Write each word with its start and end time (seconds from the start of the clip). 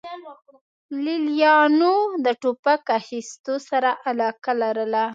لې 1.03 1.15
لیانو 1.27 1.93
د 2.25 2.27
ټوپک 2.41 2.83
اخیستو 2.99 3.53
سره 3.69 3.89
علاقه 4.07 4.51
لرله 4.61 5.03